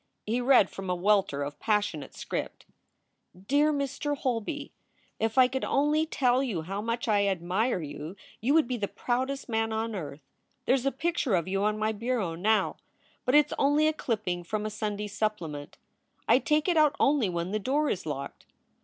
[0.25, 2.65] He read from a welter of passionate script.
[3.33, 4.17] 22 330 SOULS FOR SALE "DEAR MR.
[4.23, 4.71] HOLBY,
[5.19, 8.87] If I could only tell you how much I admire you you would be the
[8.87, 10.23] proudest man on earth.
[10.65, 12.77] There s a picture of you on my bureau now,
[13.25, 15.77] but it s only a clipping from a Sunday supplement.
[16.27, 18.47] I take it out only when the door is locked.